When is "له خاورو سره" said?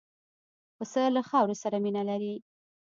1.15-1.77